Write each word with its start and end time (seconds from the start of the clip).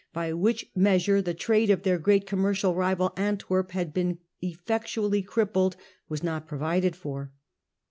8), 0.13 0.13
by 0.13 0.33
which 0.33 0.65
measure 0.75 1.21
the 1.21 1.35
trade 1.35 1.69
of 1.69 1.83
their 1.83 1.99
great 1.99 2.25
commercial 2.25 2.73
rival 2.73 3.13
Antwerp 3.17 3.69
had 3.69 3.93
been 3.93 4.17
effectually 4.41 5.21
crippled, 5.21 5.77
was 6.09 6.23
not 6.23 6.47
provided 6.47 6.95
for. 6.95 7.31